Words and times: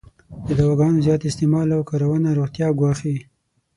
د 0.47 0.49
دواګانو 0.59 1.03
زیات 1.05 1.21
استعمال 1.29 1.67
او 1.75 1.81
کارونه 1.89 2.29
روغتیا 2.39 2.67
ګواښی. 2.79 3.15